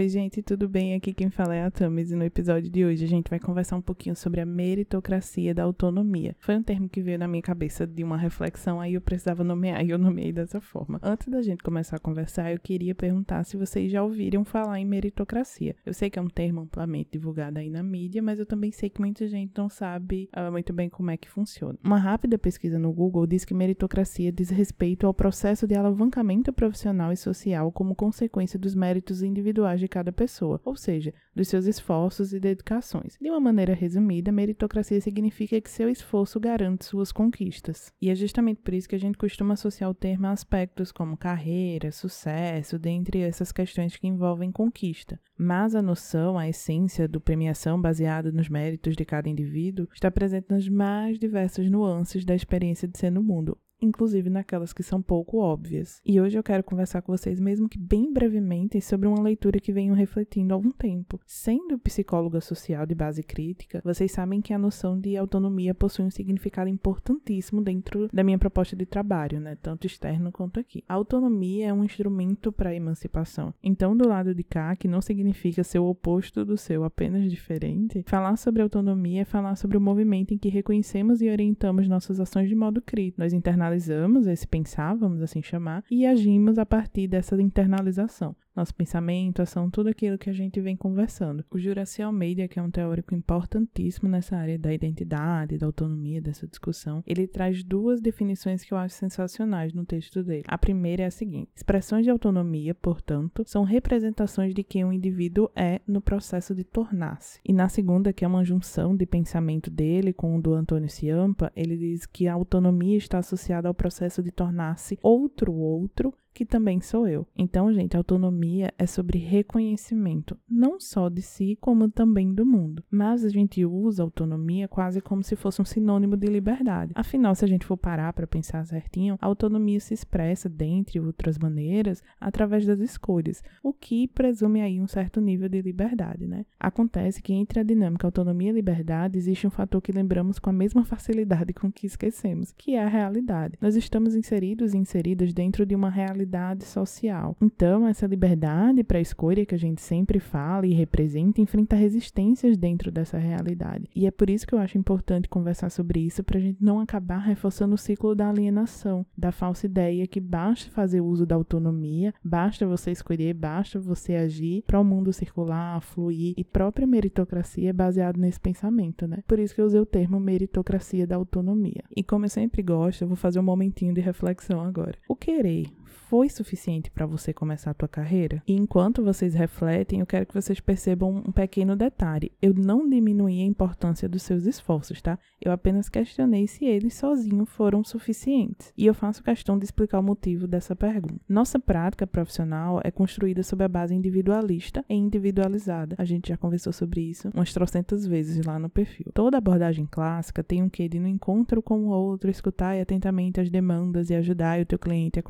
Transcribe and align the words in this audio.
Oi, 0.00 0.08
gente, 0.08 0.40
tudo 0.40 0.66
bem? 0.66 0.94
Aqui 0.94 1.12
quem 1.12 1.28
fala 1.28 1.54
é 1.54 1.62
a 1.62 1.70
Tamis 1.70 2.10
e 2.10 2.16
no 2.16 2.24
episódio 2.24 2.70
de 2.70 2.86
hoje 2.86 3.04
a 3.04 3.06
gente 3.06 3.28
vai 3.28 3.38
conversar 3.38 3.76
um 3.76 3.82
pouquinho 3.82 4.16
sobre 4.16 4.40
a 4.40 4.46
meritocracia 4.46 5.54
da 5.54 5.62
autonomia. 5.62 6.34
Foi 6.38 6.56
um 6.56 6.62
termo 6.62 6.88
que 6.88 7.02
veio 7.02 7.18
na 7.18 7.28
minha 7.28 7.42
cabeça 7.42 7.86
de 7.86 8.02
uma 8.02 8.16
reflexão, 8.16 8.80
aí 8.80 8.94
eu 8.94 9.00
precisava 9.02 9.44
nomear 9.44 9.84
e 9.84 9.90
eu 9.90 9.98
nomeei 9.98 10.32
dessa 10.32 10.58
forma. 10.58 10.98
Antes 11.02 11.28
da 11.28 11.42
gente 11.42 11.62
começar 11.62 11.96
a 11.96 11.98
conversar, 11.98 12.50
eu 12.50 12.58
queria 12.58 12.94
perguntar 12.94 13.44
se 13.44 13.58
vocês 13.58 13.92
já 13.92 14.02
ouviram 14.02 14.42
falar 14.42 14.80
em 14.80 14.86
meritocracia. 14.86 15.76
Eu 15.84 15.92
sei 15.92 16.08
que 16.08 16.18
é 16.18 16.22
um 16.22 16.30
termo 16.30 16.62
amplamente 16.62 17.10
divulgado 17.12 17.58
aí 17.58 17.68
na 17.68 17.82
mídia, 17.82 18.22
mas 18.22 18.38
eu 18.38 18.46
também 18.46 18.72
sei 18.72 18.88
que 18.88 19.02
muita 19.02 19.28
gente 19.28 19.52
não 19.54 19.68
sabe 19.68 20.30
uh, 20.34 20.50
muito 20.50 20.72
bem 20.72 20.88
como 20.88 21.10
é 21.10 21.18
que 21.18 21.28
funciona. 21.28 21.78
Uma 21.84 21.98
rápida 21.98 22.38
pesquisa 22.38 22.78
no 22.78 22.90
Google 22.90 23.26
diz 23.26 23.44
que 23.44 23.52
meritocracia 23.52 24.32
diz 24.32 24.48
respeito 24.48 25.06
ao 25.06 25.12
processo 25.12 25.66
de 25.66 25.74
alavancamento 25.74 26.54
profissional 26.54 27.12
e 27.12 27.18
social 27.18 27.70
como 27.70 27.94
consequência 27.94 28.58
dos 28.58 28.74
méritos 28.74 29.22
individuais 29.22 29.78
de 29.78 29.89
cada 29.90 30.10
pessoa, 30.10 30.58
ou 30.64 30.74
seja, 30.74 31.12
dos 31.34 31.48
seus 31.48 31.66
esforços 31.66 32.32
e 32.32 32.40
dedicações. 32.40 33.18
De 33.20 33.28
uma 33.28 33.38
maneira 33.38 33.74
resumida, 33.74 34.32
meritocracia 34.32 35.00
significa 35.00 35.60
que 35.60 35.68
seu 35.68 35.90
esforço 35.90 36.40
garante 36.40 36.86
suas 36.86 37.12
conquistas. 37.12 37.92
E 38.00 38.08
é 38.08 38.14
justamente 38.14 38.62
por 38.62 38.72
isso 38.72 38.88
que 38.88 38.94
a 38.94 39.00
gente 39.00 39.18
costuma 39.18 39.54
associar 39.54 39.90
o 39.90 39.94
termo 39.94 40.28
a 40.28 40.30
aspectos 40.30 40.90
como 40.90 41.16
carreira, 41.16 41.92
sucesso, 41.92 42.78
dentre 42.78 43.20
essas 43.20 43.52
questões 43.52 43.96
que 43.96 44.06
envolvem 44.06 44.50
conquista. 44.50 45.20
Mas 45.36 45.74
a 45.74 45.82
noção, 45.82 46.38
a 46.38 46.48
essência 46.48 47.08
do 47.08 47.20
premiação 47.20 47.80
baseada 47.80 48.30
nos 48.30 48.48
méritos 48.48 48.96
de 48.96 49.04
cada 49.04 49.28
indivíduo 49.28 49.88
está 49.92 50.10
presente 50.10 50.46
nas 50.50 50.68
mais 50.68 51.18
diversas 51.18 51.70
nuances 51.70 52.24
da 52.24 52.34
experiência 52.34 52.86
de 52.86 52.98
ser 52.98 53.10
no 53.10 53.22
mundo, 53.22 53.58
inclusive 53.80 54.30
naquelas 54.30 54.72
que 54.72 54.82
são 54.82 55.00
pouco 55.00 55.38
óbvias. 55.38 56.00
E 56.04 56.20
hoje 56.20 56.38
eu 56.38 56.42
quero 56.42 56.64
conversar 56.64 57.02
com 57.02 57.16
vocês, 57.16 57.40
mesmo 57.40 57.68
que 57.68 57.78
bem 57.78 58.12
brevemente, 58.12 58.80
sobre 58.80 59.08
uma 59.08 59.22
leitura 59.22 59.60
que 59.60 59.72
venho 59.72 59.94
refletindo 59.94 60.52
há 60.52 60.56
algum 60.56 60.70
tempo. 60.70 61.20
Sendo 61.26 61.78
psicóloga 61.78 62.40
social 62.40 62.86
de 62.86 62.94
base 62.94 63.22
crítica, 63.22 63.80
vocês 63.84 64.12
sabem 64.12 64.40
que 64.40 64.52
a 64.52 64.58
noção 64.58 64.98
de 64.98 65.16
autonomia 65.16 65.74
possui 65.74 66.04
um 66.04 66.10
significado 66.10 66.68
importantíssimo 66.68 67.62
dentro 67.62 68.08
da 68.12 68.22
minha 68.22 68.38
proposta 68.38 68.76
de 68.76 68.86
trabalho, 68.86 69.40
né? 69.40 69.56
Tanto 69.60 69.86
externo 69.86 70.30
quanto 70.30 70.60
aqui. 70.60 70.84
A 70.88 70.94
autonomia 70.94 71.68
é 71.68 71.72
um 71.72 71.84
instrumento 71.84 72.52
para 72.52 72.70
a 72.70 72.74
emancipação. 72.74 73.54
Então, 73.62 73.96
do 73.96 74.08
lado 74.08 74.34
de 74.34 74.42
cá, 74.42 74.76
que 74.76 74.88
não 74.88 75.00
significa 75.00 75.64
ser 75.64 75.78
o 75.78 75.88
oposto 75.88 76.44
do 76.44 76.56
seu, 76.56 76.84
apenas 76.84 77.30
diferente, 77.30 78.04
falar 78.06 78.36
sobre 78.36 78.62
autonomia 78.62 79.22
é 79.22 79.24
falar 79.24 79.56
sobre 79.56 79.76
o 79.76 79.80
movimento 79.80 80.34
em 80.34 80.38
que 80.38 80.48
reconhecemos 80.48 81.20
e 81.22 81.28
orientamos 81.28 81.88
nossas 81.88 82.20
ações 82.20 82.48
de 82.48 82.54
modo 82.54 82.80
crítico. 82.80 83.20
Nós 83.20 83.32
internalizamos 83.32 83.69
internalizamos 83.70 84.26
esse 84.26 84.46
pensar, 84.46 84.94
vamos 84.94 85.22
assim 85.22 85.42
chamar, 85.42 85.84
e 85.90 86.06
agimos 86.06 86.58
a 86.58 86.66
partir 86.66 87.06
dessa 87.06 87.40
internalização 87.40 88.34
nosso 88.54 88.74
pensamento, 88.74 89.42
ação, 89.42 89.70
tudo 89.70 89.88
aquilo 89.88 90.18
que 90.18 90.30
a 90.30 90.32
gente 90.32 90.60
vem 90.60 90.76
conversando. 90.76 91.44
O 91.50 91.58
Juraci 91.58 92.02
Almeida, 92.02 92.48
que 92.48 92.58
é 92.58 92.62
um 92.62 92.70
teórico 92.70 93.14
importantíssimo 93.14 94.08
nessa 94.08 94.36
área 94.36 94.58
da 94.58 94.72
identidade, 94.72 95.58
da 95.58 95.66
autonomia, 95.66 96.20
dessa 96.20 96.46
discussão, 96.46 97.02
ele 97.06 97.26
traz 97.26 97.62
duas 97.62 98.00
definições 98.00 98.64
que 98.64 98.72
eu 98.72 98.78
acho 98.78 98.94
sensacionais 98.94 99.72
no 99.72 99.84
texto 99.84 100.22
dele. 100.22 100.44
A 100.46 100.58
primeira 100.58 101.04
é 101.04 101.06
a 101.06 101.10
seguinte: 101.10 101.50
expressões 101.54 102.04
de 102.04 102.10
autonomia, 102.10 102.74
portanto, 102.74 103.44
são 103.46 103.62
representações 103.62 104.54
de 104.54 104.62
quem 104.62 104.84
o 104.84 104.92
indivíduo 104.92 105.50
é 105.54 105.80
no 105.86 106.00
processo 106.00 106.54
de 106.54 106.64
tornar-se. 106.64 107.40
E 107.44 107.52
na 107.52 107.68
segunda, 107.68 108.12
que 108.12 108.24
é 108.24 108.28
uma 108.28 108.44
junção 108.44 108.96
de 108.96 109.06
pensamento 109.06 109.70
dele 109.70 110.12
com 110.12 110.36
o 110.36 110.42
do 110.42 110.54
Antônio 110.54 110.88
Ciampa, 110.88 111.52
ele 111.54 111.76
diz 111.76 112.06
que 112.06 112.26
a 112.26 112.34
autonomia 112.34 112.96
está 112.96 113.18
associada 113.18 113.68
ao 113.68 113.74
processo 113.74 114.22
de 114.22 114.30
tornar-se 114.30 114.98
outro 115.02 115.52
outro 115.52 116.12
que 116.40 116.46
também 116.46 116.80
sou 116.80 117.06
eu. 117.06 117.26
Então, 117.36 117.70
gente, 117.70 117.94
autonomia 117.94 118.72
é 118.78 118.86
sobre 118.86 119.18
reconhecimento, 119.18 120.38
não 120.48 120.80
só 120.80 121.10
de 121.10 121.20
si, 121.20 121.58
como 121.60 121.90
também 121.90 122.32
do 122.32 122.46
mundo. 122.46 122.82
Mas 122.90 123.26
a 123.26 123.28
gente 123.28 123.62
usa 123.62 124.02
autonomia 124.02 124.66
quase 124.66 125.02
como 125.02 125.22
se 125.22 125.36
fosse 125.36 125.60
um 125.60 125.66
sinônimo 125.66 126.16
de 126.16 126.26
liberdade. 126.28 126.92
Afinal, 126.94 127.34
se 127.34 127.44
a 127.44 127.48
gente 127.48 127.66
for 127.66 127.76
parar 127.76 128.14
para 128.14 128.26
pensar 128.26 128.64
certinho, 128.64 129.18
a 129.20 129.26
autonomia 129.26 129.78
se 129.80 129.92
expressa, 129.92 130.48
dentre 130.48 130.98
outras 130.98 131.36
maneiras, 131.36 132.02
através 132.18 132.64
das 132.64 132.80
escolhas, 132.80 133.44
o 133.62 133.74
que 133.74 134.08
presume 134.08 134.62
aí 134.62 134.80
um 134.80 134.88
certo 134.88 135.20
nível 135.20 135.46
de 135.46 135.60
liberdade, 135.60 136.26
né? 136.26 136.46
Acontece 136.58 137.20
que 137.20 137.34
entre 137.34 137.60
a 137.60 137.62
dinâmica 137.62 138.06
autonomia 138.06 138.48
e 138.48 138.54
liberdade 138.54 139.18
existe 139.18 139.46
um 139.46 139.50
fator 139.50 139.82
que 139.82 139.92
lembramos 139.92 140.38
com 140.38 140.48
a 140.48 140.54
mesma 140.54 140.86
facilidade 140.86 141.52
com 141.52 141.70
que 141.70 141.86
esquecemos, 141.86 142.50
que 142.56 142.76
é 142.76 142.82
a 142.82 142.88
realidade. 142.88 143.58
Nós 143.60 143.76
estamos 143.76 144.14
inseridos 144.14 144.72
e 144.72 144.78
inseridas 144.78 145.34
dentro 145.34 145.66
de 145.66 145.74
uma 145.74 145.90
realidade 145.90 146.29
social. 146.64 147.36
Então, 147.40 147.86
essa 147.86 148.06
liberdade 148.06 148.84
para 148.84 149.00
escolha 149.00 149.44
que 149.46 149.54
a 149.54 149.58
gente 149.58 149.80
sempre 149.80 150.18
fala 150.18 150.66
e 150.66 150.72
representa 150.72 151.40
enfrenta 151.40 151.76
resistências 151.76 152.56
dentro 152.56 152.90
dessa 152.90 153.18
realidade. 153.18 153.88
E 153.94 154.06
é 154.06 154.10
por 154.10 154.30
isso 154.30 154.46
que 154.46 154.54
eu 154.54 154.58
acho 154.58 154.78
importante 154.78 155.28
conversar 155.28 155.70
sobre 155.70 156.00
isso 156.00 156.22
para 156.22 156.38
a 156.38 156.40
gente 156.40 156.62
não 156.62 156.80
acabar 156.80 157.18
reforçando 157.18 157.74
o 157.74 157.78
ciclo 157.78 158.14
da 158.14 158.28
alienação, 158.28 159.04
da 159.16 159.32
falsa 159.32 159.66
ideia 159.66 160.06
que 160.06 160.20
basta 160.20 160.70
fazer 160.70 161.00
uso 161.00 161.26
da 161.26 161.34
autonomia, 161.34 162.14
basta 162.22 162.66
você 162.66 162.90
escolher, 162.90 163.34
basta 163.34 163.78
você 163.78 164.14
agir 164.14 164.62
para 164.66 164.80
o 164.80 164.84
mundo 164.84 165.12
circular, 165.12 165.80
fluir 165.80 166.34
e 166.36 166.44
própria 166.44 166.86
meritocracia 166.86 167.70
é 167.70 167.72
baseado 167.72 168.18
nesse 168.18 168.40
pensamento, 168.40 169.06
né? 169.06 169.22
Por 169.26 169.38
isso 169.38 169.54
que 169.54 169.60
eu 169.60 169.66
usei 169.66 169.80
o 169.80 169.86
termo 169.86 170.20
meritocracia 170.20 171.06
da 171.06 171.16
autonomia. 171.16 171.84
E 171.96 172.02
como 172.02 172.24
eu 172.24 172.28
sempre 172.28 172.62
gosto, 172.62 173.02
eu 173.02 173.08
vou 173.08 173.16
fazer 173.16 173.38
um 173.38 173.44
momentinho 173.44 173.94
de 173.94 174.00
reflexão 174.00 174.60
agora. 174.60 174.96
O 175.08 175.16
querer 175.16 175.66
foi 175.90 176.28
suficiente 176.28 176.90
para 176.90 177.06
você 177.06 177.32
começar 177.32 177.70
a 177.72 177.74
tua 177.74 177.88
carreira? 177.88 178.42
E 178.46 178.54
enquanto 178.54 179.04
vocês 179.04 179.34
refletem, 179.34 180.00
eu 180.00 180.06
quero 180.06 180.26
que 180.26 180.34
vocês 180.34 180.60
percebam 180.60 181.22
um 181.26 181.32
pequeno 181.32 181.76
detalhe. 181.76 182.32
Eu 182.40 182.54
não 182.54 182.88
diminuí 182.88 183.42
a 183.42 183.46
importância 183.46 184.08
dos 184.08 184.22
seus 184.22 184.46
esforços, 184.46 185.02
tá? 185.02 185.18
Eu 185.40 185.52
apenas 185.52 185.88
questionei 185.88 186.46
se 186.46 186.64
eles 186.64 186.94
sozinhos 186.94 187.48
foram 187.50 187.84
suficientes. 187.84 188.72
E 188.76 188.86
eu 188.86 188.94
faço 188.94 189.22
questão 189.22 189.58
de 189.58 189.64
explicar 189.64 189.98
o 189.98 190.02
motivo 190.02 190.46
dessa 190.46 190.74
pergunta. 190.74 191.20
Nossa 191.28 191.58
prática 191.58 192.06
profissional 192.06 192.80
é 192.84 192.90
construída 192.90 193.42
sob 193.42 193.64
a 193.64 193.68
base 193.68 193.94
individualista 193.94 194.84
e 194.88 194.94
individualizada. 194.94 195.96
A 195.98 196.04
gente 196.04 196.28
já 196.28 196.36
conversou 196.36 196.72
sobre 196.72 197.02
isso 197.02 197.30
umas 197.34 197.52
trocentas 197.52 198.06
vezes 198.06 198.44
lá 198.44 198.58
no 198.58 198.68
perfil. 198.68 199.10
Toda 199.12 199.38
abordagem 199.38 199.86
clássica 199.90 200.42
tem 200.42 200.62
um 200.62 200.68
quê 200.68 200.88
de 200.88 200.98
no 200.98 201.08
encontro 201.08 201.62
com 201.62 201.86
o 201.86 201.88
outro, 201.88 202.30
escutar 202.30 202.78
atentamente 202.78 203.40
as 203.40 203.50
demandas 203.50 204.10
e 204.10 204.14
ajudar 204.14 204.60
o 204.60 204.66
teu 204.66 204.78
cliente 204.78 205.18
a 205.18 205.22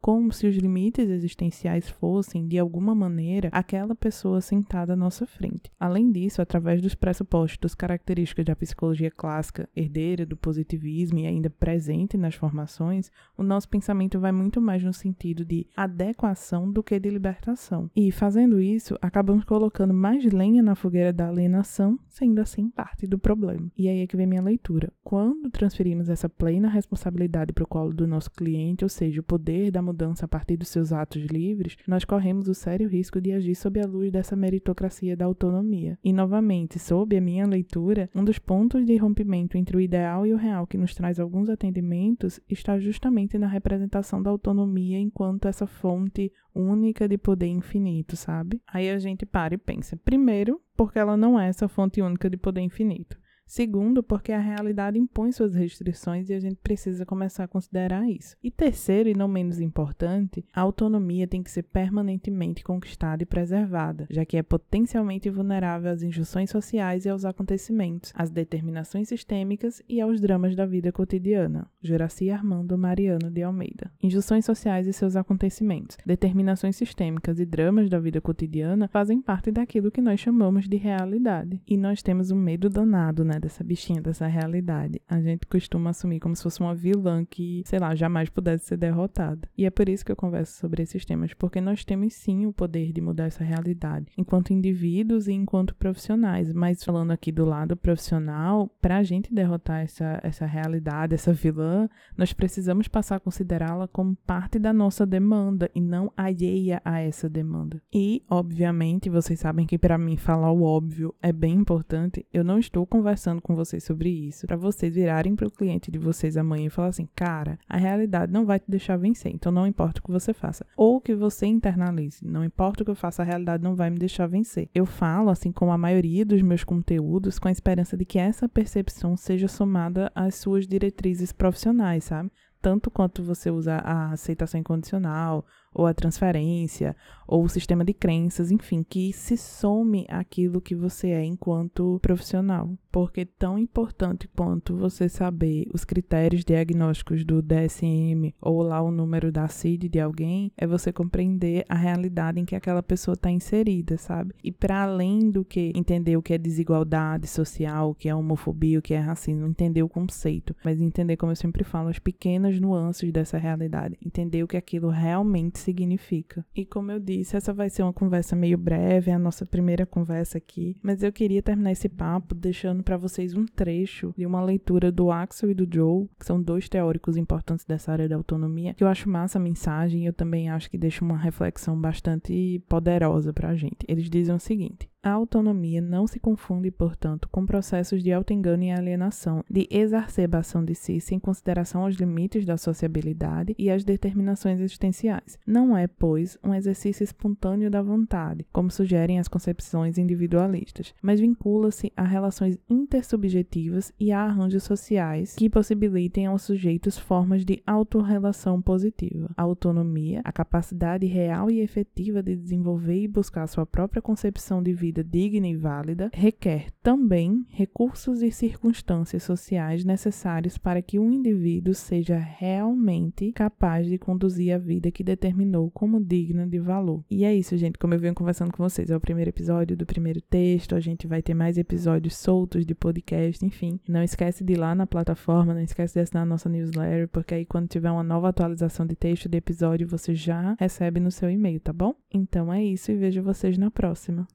como 0.00 0.32
se 0.32 0.46
os 0.46 0.56
limites 0.56 1.08
existenciais 1.08 1.88
fossem, 1.88 2.46
de 2.46 2.58
alguma 2.58 2.94
maneira, 2.94 3.48
aquela 3.52 3.94
pessoa 3.94 4.40
sentada 4.40 4.92
à 4.92 4.96
nossa 4.96 5.26
frente. 5.26 5.70
Além 5.78 6.10
disso, 6.10 6.42
através 6.42 6.80
dos 6.80 6.94
pressupostos 6.94 7.74
características 7.74 8.44
da 8.44 8.56
psicologia 8.56 9.10
clássica, 9.10 9.68
herdeira 9.74 10.24
do 10.26 10.36
positivismo 10.36 11.18
e 11.18 11.26
ainda 11.26 11.50
presente 11.50 12.16
nas 12.16 12.34
formações, 12.34 13.10
o 13.36 13.42
nosso 13.42 13.68
pensamento 13.68 14.18
vai 14.18 14.32
muito 14.32 14.60
mais 14.60 14.82
no 14.82 14.92
sentido 14.92 15.44
de 15.44 15.66
adequação 15.76 16.70
do 16.70 16.82
que 16.82 16.98
de 16.98 17.10
libertação. 17.10 17.90
E, 17.94 18.10
fazendo 18.10 18.60
isso, 18.60 18.96
acabamos 19.00 19.44
colocando 19.44 19.94
mais 19.94 20.24
lenha 20.24 20.62
na 20.62 20.74
fogueira 20.74 21.12
da 21.12 21.28
alienação, 21.28 21.98
sendo 22.08 22.40
assim 22.40 22.68
parte 22.70 23.06
do 23.06 23.18
problema. 23.18 23.70
E 23.76 23.88
aí 23.88 24.00
é 24.00 24.06
que 24.06 24.16
vem 24.16 24.26
minha 24.26 24.42
leitura. 24.42 24.92
Quando 25.02 25.50
transferimos 25.50 26.08
essa 26.08 26.28
plena 26.28 26.68
responsabilidade 26.68 27.52
para 27.52 27.64
o 27.64 27.66
colo 27.66 27.92
do 27.92 28.06
nosso 28.06 28.30
cliente, 28.30 28.84
ou 28.84 28.88
seja, 28.88 29.20
o 29.20 29.24
poder 29.24 29.69
da 29.70 29.82
mudança 29.82 30.24
a 30.24 30.28
partir 30.28 30.56
dos 30.56 30.68
seus 30.68 30.92
atos 30.92 31.22
livres, 31.24 31.76
nós 31.86 32.04
corremos 32.04 32.48
o 32.48 32.54
sério 32.54 32.88
risco 32.88 33.20
de 33.20 33.32
agir 33.32 33.54
sob 33.54 33.80
a 33.80 33.86
luz 33.86 34.10
dessa 34.10 34.36
meritocracia 34.36 35.16
da 35.16 35.24
autonomia. 35.24 35.98
E, 36.02 36.12
novamente, 36.12 36.78
sob 36.78 37.16
a 37.16 37.20
minha 37.20 37.46
leitura, 37.46 38.08
um 38.14 38.24
dos 38.24 38.38
pontos 38.38 38.84
de 38.84 38.96
rompimento 38.96 39.56
entre 39.56 39.76
o 39.76 39.80
ideal 39.80 40.26
e 40.26 40.34
o 40.34 40.36
real 40.36 40.66
que 40.66 40.78
nos 40.78 40.94
traz 40.94 41.20
alguns 41.20 41.48
atendimentos 41.48 42.40
está 42.48 42.78
justamente 42.78 43.38
na 43.38 43.46
representação 43.46 44.22
da 44.22 44.30
autonomia 44.30 44.98
enquanto 44.98 45.46
essa 45.46 45.66
fonte 45.66 46.32
única 46.54 47.06
de 47.08 47.16
poder 47.16 47.46
infinito, 47.46 48.16
sabe? 48.16 48.60
Aí 48.66 48.90
a 48.90 48.98
gente 48.98 49.24
para 49.24 49.54
e 49.54 49.58
pensa. 49.58 49.96
Primeiro, 49.96 50.60
porque 50.76 50.98
ela 50.98 51.16
não 51.16 51.38
é 51.38 51.48
essa 51.48 51.68
fonte 51.68 52.00
única 52.00 52.28
de 52.28 52.36
poder 52.36 52.60
infinito. 52.60 53.19
Segundo, 53.50 54.00
porque 54.00 54.30
a 54.30 54.38
realidade 54.38 54.96
impõe 54.96 55.32
suas 55.32 55.56
restrições 55.56 56.30
e 56.30 56.34
a 56.34 56.38
gente 56.38 56.54
precisa 56.62 57.04
começar 57.04 57.42
a 57.42 57.48
considerar 57.48 58.08
isso. 58.08 58.36
E 58.40 58.48
terceiro, 58.48 59.08
e 59.08 59.12
não 59.12 59.26
menos 59.26 59.58
importante, 59.58 60.44
a 60.54 60.60
autonomia 60.60 61.26
tem 61.26 61.42
que 61.42 61.50
ser 61.50 61.64
permanentemente 61.64 62.62
conquistada 62.62 63.24
e 63.24 63.26
preservada, 63.26 64.06
já 64.08 64.24
que 64.24 64.36
é 64.36 64.42
potencialmente 64.44 65.28
vulnerável 65.28 65.90
às 65.90 66.00
injunções 66.00 66.48
sociais 66.48 67.04
e 67.04 67.08
aos 67.08 67.24
acontecimentos, 67.24 68.12
às 68.14 68.30
determinações 68.30 69.08
sistêmicas 69.08 69.82
e 69.88 70.00
aos 70.00 70.20
dramas 70.20 70.54
da 70.54 70.64
vida 70.64 70.92
cotidiana. 70.92 71.68
Juraci 71.82 72.30
Armando 72.30 72.78
Mariano 72.78 73.32
de 73.32 73.42
Almeida. 73.42 73.90
Injunções 74.00 74.44
sociais 74.44 74.86
e 74.86 74.92
seus 74.92 75.16
acontecimentos, 75.16 75.98
determinações 76.06 76.76
sistêmicas 76.76 77.40
e 77.40 77.44
dramas 77.44 77.90
da 77.90 77.98
vida 77.98 78.20
cotidiana 78.20 78.86
fazem 78.86 79.20
parte 79.20 79.50
daquilo 79.50 79.90
que 79.90 80.00
nós 80.00 80.20
chamamos 80.20 80.68
de 80.68 80.76
realidade. 80.76 81.60
E 81.66 81.76
nós 81.76 82.00
temos 82.00 82.30
um 82.30 82.38
medo 82.38 82.70
danado, 82.70 83.24
né? 83.24 83.39
Dessa 83.40 83.64
bichinha, 83.64 84.00
dessa 84.00 84.26
realidade, 84.26 85.00
a 85.08 85.20
gente 85.20 85.46
costuma 85.46 85.90
assumir 85.90 86.20
como 86.20 86.36
se 86.36 86.42
fosse 86.42 86.60
uma 86.60 86.74
vilã 86.74 87.24
que, 87.24 87.62
sei 87.66 87.78
lá, 87.78 87.94
jamais 87.94 88.28
pudesse 88.28 88.66
ser 88.66 88.76
derrotada. 88.76 89.48
E 89.56 89.66
é 89.66 89.70
por 89.70 89.88
isso 89.88 90.04
que 90.04 90.12
eu 90.12 90.16
converso 90.16 90.58
sobre 90.58 90.82
esses 90.82 91.04
temas, 91.04 91.34
porque 91.34 91.60
nós 91.60 91.84
temos 91.84 92.14
sim 92.14 92.46
o 92.46 92.52
poder 92.52 92.92
de 92.92 93.00
mudar 93.00 93.24
essa 93.26 93.42
realidade, 93.42 94.12
enquanto 94.16 94.52
indivíduos 94.52 95.28
e 95.28 95.32
enquanto 95.32 95.74
profissionais. 95.74 96.52
Mas 96.52 96.84
falando 96.84 97.10
aqui 97.10 97.32
do 97.32 97.44
lado 97.44 97.76
profissional, 97.76 98.70
para 98.80 98.98
a 98.98 99.02
gente 99.02 99.32
derrotar 99.32 99.80
essa, 99.80 100.20
essa 100.22 100.46
realidade, 100.46 101.14
essa 101.14 101.32
vilã, 101.32 101.88
nós 102.16 102.32
precisamos 102.32 102.88
passar 102.88 103.16
a 103.16 103.20
considerá-la 103.20 103.88
como 103.88 104.16
parte 104.26 104.58
da 104.58 104.72
nossa 104.72 105.06
demanda 105.06 105.70
e 105.74 105.80
não 105.80 106.12
alheia 106.16 106.82
a 106.84 107.00
essa 107.00 107.28
demanda. 107.28 107.80
E, 107.92 108.22
obviamente, 108.28 109.08
vocês 109.08 109.40
sabem 109.40 109.66
que 109.66 109.78
para 109.78 109.98
mim 109.98 110.16
falar 110.16 110.50
o 110.50 110.62
óbvio 110.62 111.14
é 111.22 111.32
bem 111.32 111.54
importante. 111.54 112.26
Eu 112.32 112.44
não 112.44 112.58
estou 112.58 112.86
conversando 112.86 113.29
com 113.38 113.54
vocês 113.54 113.84
sobre 113.84 114.08
isso 114.08 114.46
para 114.46 114.56
vocês 114.56 114.94
virarem 114.94 115.36
para 115.36 115.46
o 115.46 115.50
cliente 115.50 115.90
de 115.90 115.98
vocês 115.98 116.36
amanhã 116.36 116.66
e 116.66 116.70
falar 116.70 116.88
assim: 116.88 117.06
"Cara, 117.14 117.58
a 117.68 117.76
realidade 117.76 118.32
não 118.32 118.46
vai 118.46 118.58
te 118.58 118.64
deixar 118.68 118.96
vencer, 118.96 119.30
então 119.32 119.52
não 119.52 119.66
importa 119.66 120.00
o 120.00 120.02
que 120.02 120.10
você 120.10 120.32
faça". 120.32 120.66
Ou 120.76 121.00
que 121.00 121.14
você 121.14 121.46
internalize, 121.46 122.24
não 122.24 122.42
importa 122.42 122.82
o 122.82 122.84
que 122.84 122.90
eu 122.90 122.96
faça, 122.96 123.22
a 123.22 123.26
realidade 123.26 123.62
não 123.62 123.76
vai 123.76 123.90
me 123.90 123.98
deixar 123.98 124.26
vencer. 124.26 124.68
Eu 124.74 124.86
falo 124.86 125.28
assim 125.28 125.52
como 125.52 125.70
a 125.70 125.78
maioria 125.78 126.24
dos 126.24 126.40
meus 126.40 126.64
conteúdos 126.64 127.38
com 127.38 127.48
a 127.48 127.52
esperança 127.52 127.96
de 127.96 128.04
que 128.06 128.18
essa 128.18 128.48
percepção 128.48 129.16
seja 129.16 129.46
somada 129.46 130.10
às 130.14 130.36
suas 130.36 130.66
diretrizes 130.66 131.32
profissionais, 131.32 132.04
sabe? 132.04 132.30
tanto 132.60 132.90
quanto 132.90 133.22
você 133.22 133.50
usa 133.50 133.76
a 133.76 134.12
aceitação 134.12 134.60
incondicional, 134.60 135.44
ou 135.72 135.86
a 135.86 135.94
transferência, 135.94 136.96
ou 137.26 137.44
o 137.44 137.48
sistema 137.48 137.84
de 137.84 137.94
crenças, 137.94 138.50
enfim, 138.50 138.82
que 138.82 139.12
se 139.12 139.36
some 139.36 140.04
aquilo 140.08 140.60
que 140.60 140.74
você 140.74 141.10
é 141.10 141.24
enquanto 141.24 142.00
profissional. 142.02 142.70
Porque 142.90 143.24
tão 143.24 143.56
importante 143.56 144.28
quanto 144.36 144.76
você 144.76 145.08
saber 145.08 145.68
os 145.72 145.84
critérios 145.84 146.44
diagnósticos 146.44 147.24
do 147.24 147.40
DSM 147.40 148.34
ou 148.40 148.62
lá 148.62 148.82
o 148.82 148.90
número 148.90 149.30
da 149.30 149.46
CID 149.46 149.88
de 149.88 150.00
alguém, 150.00 150.50
é 150.56 150.66
você 150.66 150.92
compreender 150.92 151.64
a 151.68 151.76
realidade 151.76 152.40
em 152.40 152.44
que 152.44 152.56
aquela 152.56 152.82
pessoa 152.82 153.14
está 153.14 153.30
inserida, 153.30 153.96
sabe? 153.96 154.34
E 154.42 154.50
para 154.50 154.82
além 154.82 155.30
do 155.30 155.44
que 155.44 155.72
entender 155.76 156.16
o 156.16 156.22
que 156.22 156.34
é 156.34 156.38
desigualdade 156.38 157.28
social, 157.28 157.90
o 157.90 157.94
que 157.94 158.08
é 158.08 158.14
homofobia, 158.14 158.80
o 158.80 158.82
que 158.82 158.92
é 158.92 158.98
racismo, 158.98 159.46
entender 159.46 159.84
o 159.84 159.88
conceito, 159.88 160.56
mas 160.64 160.80
entender, 160.80 161.16
como 161.16 161.30
eu 161.30 161.36
sempre 161.36 161.62
falo, 161.62 161.90
as 161.90 162.00
pequenas 162.00 162.58
nuances 162.58 163.12
dessa 163.12 163.38
realidade, 163.38 163.96
entender 164.04 164.42
o 164.42 164.48
que 164.48 164.56
aquilo 164.56 164.88
realmente 164.88 165.59
significa. 165.60 166.44
E 166.54 166.64
como 166.64 166.90
eu 166.90 166.98
disse, 166.98 167.36
essa 167.36 167.52
vai 167.52 167.70
ser 167.70 167.82
uma 167.82 167.92
conversa 167.92 168.34
meio 168.34 168.58
breve, 168.58 169.10
é 169.10 169.14
a 169.14 169.18
nossa 169.18 169.46
primeira 169.46 169.86
conversa 169.86 170.38
aqui, 170.38 170.76
mas 170.82 171.02
eu 171.02 171.12
queria 171.12 171.42
terminar 171.42 171.72
esse 171.72 171.88
papo 171.88 172.34
deixando 172.34 172.82
para 172.82 172.96
vocês 172.96 173.34
um 173.34 173.46
trecho 173.46 174.14
de 174.16 174.26
uma 174.26 174.42
leitura 174.42 174.90
do 174.90 175.10
Axel 175.10 175.50
e 175.50 175.54
do 175.54 175.68
Joe, 175.72 176.08
que 176.18 176.26
são 176.26 176.42
dois 176.42 176.68
teóricos 176.68 177.16
importantes 177.16 177.64
dessa 177.64 177.92
área 177.92 178.08
da 178.08 178.16
autonomia, 178.16 178.74
que 178.74 178.84
eu 178.84 178.88
acho 178.88 179.08
massa 179.08 179.38
a 179.38 179.42
mensagem 179.42 180.02
e 180.02 180.06
eu 180.06 180.12
também 180.12 180.50
acho 180.50 180.70
que 180.70 180.78
deixa 180.78 181.04
uma 181.04 181.16
reflexão 181.16 181.80
bastante 181.80 182.62
poderosa 182.68 183.32
pra 183.32 183.54
gente. 183.54 183.84
Eles 183.88 184.08
dizem 184.08 184.34
o 184.34 184.40
seguinte: 184.40 184.88
a 185.02 185.10
autonomia 185.10 185.80
não 185.80 186.06
se 186.06 186.20
confunde, 186.20 186.70
portanto, 186.70 187.28
com 187.30 187.46
processos 187.46 188.02
de 188.02 188.12
autoengano 188.12 188.64
e 188.64 188.70
alienação, 188.70 189.42
de 189.48 189.66
exacerbação 189.70 190.62
de 190.62 190.74
si 190.74 191.00
sem 191.00 191.18
consideração 191.18 191.82
aos 191.82 191.96
limites 191.96 192.44
da 192.44 192.58
sociabilidade 192.58 193.54
e 193.58 193.70
às 193.70 193.82
determinações 193.82 194.60
existenciais. 194.60 195.38
Não 195.46 195.76
é, 195.76 195.86
pois, 195.86 196.36
um 196.44 196.54
exercício 196.54 197.02
espontâneo 197.02 197.70
da 197.70 197.80
vontade, 197.80 198.46
como 198.52 198.70
sugerem 198.70 199.18
as 199.18 199.28
concepções 199.28 199.96
individualistas, 199.96 200.94
mas 201.00 201.18
vincula-se 201.18 201.90
a 201.96 202.04
relações 202.04 202.58
intersubjetivas 202.68 203.92
e 203.98 204.12
a 204.12 204.20
arranjos 204.20 204.64
sociais 204.64 205.34
que 205.34 205.48
possibilitem 205.48 206.26
aos 206.26 206.42
sujeitos 206.42 206.98
formas 206.98 207.44
de 207.44 207.62
autorrelação 207.66 208.60
positiva. 208.60 209.30
A 209.34 209.42
autonomia, 209.42 210.20
a 210.24 210.32
capacidade 210.32 211.06
real 211.06 211.50
e 211.50 211.60
efetiva 211.60 212.22
de 212.22 212.36
desenvolver 212.36 213.02
e 213.02 213.08
buscar 213.08 213.46
sua 213.46 213.64
própria 213.64 214.02
concepção 214.02 214.62
de 214.62 214.74
vida 214.74 214.89
vida 214.90 215.04
digna 215.04 215.46
e 215.46 215.56
válida 215.56 216.10
requer 216.12 216.66
também 216.82 217.46
recursos 217.50 218.22
e 218.22 218.32
circunstâncias 218.32 219.22
sociais 219.22 219.84
necessários 219.84 220.58
para 220.58 220.82
que 220.82 220.98
um 220.98 221.12
indivíduo 221.12 221.72
seja 221.74 222.18
realmente 222.18 223.30
capaz 223.30 223.86
de 223.86 223.96
conduzir 223.96 224.52
a 224.52 224.58
vida 224.58 224.90
que 224.90 225.04
determinou 225.04 225.70
como 225.70 226.00
digna 226.00 226.44
de 226.44 226.58
valor. 226.58 227.04
E 227.08 227.24
é 227.24 227.32
isso, 227.32 227.56
gente. 227.56 227.78
Como 227.78 227.94
eu 227.94 228.00
venho 228.00 228.14
conversando 228.14 228.52
com 228.52 228.62
vocês, 228.62 228.90
é 228.90 228.96
o 228.96 229.00
primeiro 229.00 229.30
episódio 229.30 229.76
do 229.76 229.86
primeiro 229.86 230.20
texto. 230.20 230.74
A 230.74 230.80
gente 230.80 231.06
vai 231.06 231.22
ter 231.22 231.34
mais 231.34 231.56
episódios 231.56 232.16
soltos 232.16 232.66
de 232.66 232.74
podcast, 232.74 233.46
enfim. 233.46 233.78
Não 233.88 234.02
esquece 234.02 234.42
de 234.42 234.54
ir 234.54 234.56
lá 234.56 234.74
na 234.74 234.88
plataforma, 234.88 235.54
não 235.54 235.62
esquece 235.62 235.94
de 235.94 236.00
assinar 236.00 236.24
a 236.24 236.26
nossa 236.26 236.48
newsletter, 236.48 237.08
porque 237.08 237.34
aí 237.34 237.46
quando 237.46 237.68
tiver 237.68 237.92
uma 237.92 238.02
nova 238.02 238.30
atualização 238.30 238.84
de 238.84 238.96
texto 238.96 239.28
de 239.28 239.38
episódio, 239.38 239.86
você 239.86 240.16
já 240.16 240.56
recebe 240.58 240.98
no 240.98 241.12
seu 241.12 241.30
e-mail, 241.30 241.60
tá 241.60 241.72
bom? 241.72 241.94
Então 242.12 242.52
é 242.52 242.64
isso 242.64 242.90
e 242.90 242.96
vejo 242.96 243.22
vocês 243.22 243.56
na 243.56 243.70
próxima. 243.70 244.28